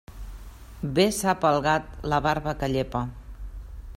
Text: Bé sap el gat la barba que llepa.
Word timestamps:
Bé 0.99 1.05
sap 1.17 1.45
el 1.51 1.59
gat 1.67 1.93
la 2.13 2.21
barba 2.29 2.57
que 2.63 2.73
llepa. 2.77 3.05